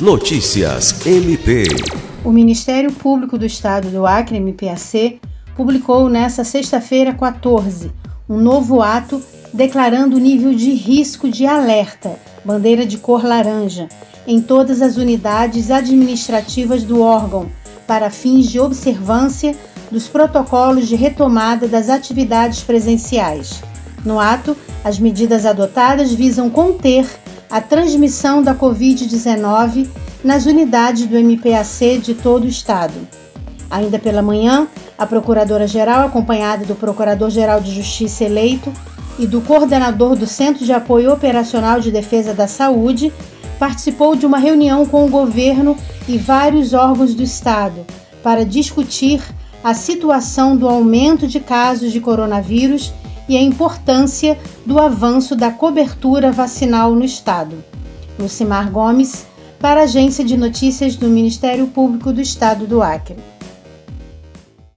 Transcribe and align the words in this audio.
Notícias 0.00 1.04
MP. 1.04 1.64
O 2.24 2.30
Ministério 2.30 2.92
Público 2.92 3.36
do 3.36 3.44
Estado 3.44 3.90
do 3.90 4.06
Acre, 4.06 4.38
MPAC, 4.38 5.20
publicou 5.56 6.08
nesta 6.08 6.44
sexta-feira 6.44 7.12
14 7.12 7.90
um 8.28 8.38
novo 8.38 8.80
ato 8.80 9.20
declarando 9.52 10.16
o 10.16 10.20
nível 10.20 10.54
de 10.54 10.70
risco 10.70 11.28
de 11.28 11.46
alerta, 11.46 12.16
bandeira 12.44 12.86
de 12.86 12.96
cor 12.96 13.24
laranja, 13.24 13.88
em 14.24 14.40
todas 14.40 14.82
as 14.82 14.96
unidades 14.96 15.68
administrativas 15.68 16.84
do 16.84 17.00
órgão, 17.00 17.50
para 17.84 18.08
fins 18.08 18.46
de 18.46 18.60
observância 18.60 19.52
dos 19.90 20.06
protocolos 20.06 20.86
de 20.86 20.94
retomada 20.94 21.66
das 21.66 21.90
atividades 21.90 22.62
presenciais. 22.62 23.64
No 24.04 24.20
ato, 24.20 24.56
as 24.84 24.96
medidas 25.00 25.44
adotadas 25.44 26.12
visam 26.12 26.48
conter 26.48 27.04
a 27.50 27.60
transmissão 27.60 28.42
da 28.42 28.54
Covid-19 28.54 29.88
nas 30.22 30.46
unidades 30.46 31.06
do 31.06 31.16
MPAC 31.16 31.98
de 31.98 32.14
todo 32.14 32.44
o 32.44 32.48
estado. 32.48 32.94
Ainda 33.70 33.98
pela 33.98 34.22
manhã, 34.22 34.66
a 34.96 35.06
Procuradora-Geral, 35.06 36.06
acompanhada 36.06 36.64
do 36.64 36.74
Procurador-Geral 36.74 37.60
de 37.60 37.74
Justiça 37.74 38.24
eleito 38.24 38.72
e 39.18 39.26
do 39.26 39.40
coordenador 39.40 40.16
do 40.16 40.26
Centro 40.26 40.64
de 40.64 40.72
Apoio 40.72 41.12
Operacional 41.12 41.80
de 41.80 41.90
Defesa 41.90 42.34
da 42.34 42.46
Saúde, 42.46 43.12
participou 43.58 44.14
de 44.14 44.24
uma 44.24 44.38
reunião 44.38 44.86
com 44.86 45.04
o 45.04 45.10
governo 45.10 45.76
e 46.06 46.16
vários 46.16 46.72
órgãos 46.72 47.14
do 47.14 47.22
Estado 47.22 47.84
para 48.22 48.44
discutir 48.44 49.20
a 49.62 49.74
situação 49.74 50.56
do 50.56 50.68
aumento 50.68 51.26
de 51.26 51.40
casos 51.40 51.92
de 51.92 52.00
coronavírus 52.00 52.92
e 53.28 53.36
a 53.36 53.42
importância 53.42 54.38
do 54.64 54.78
avanço 54.78 55.36
da 55.36 55.50
cobertura 55.50 56.32
vacinal 56.32 56.94
no 56.94 57.04
Estado. 57.04 57.62
Lucimar 58.18 58.70
Gomes, 58.70 59.26
para 59.60 59.80
a 59.80 59.84
Agência 59.84 60.24
de 60.24 60.36
Notícias 60.36 60.96
do 60.96 61.08
Ministério 61.08 61.66
Público 61.66 62.12
do 62.12 62.20
Estado 62.20 62.66
do 62.66 62.82
Acre. 62.82 63.16